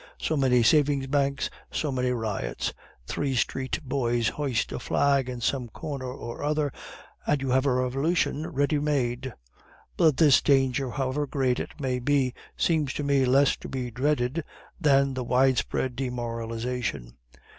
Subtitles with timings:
[0.19, 2.73] So many savings banks, so many riots.
[3.05, 6.73] Three street boys hoist a flag in some corner or other,
[7.27, 9.31] and you have a revolution ready made.
[9.97, 14.43] "But this danger, however great it may be, seems to me less to be dreaded
[14.79, 17.13] than the widespread demoralization.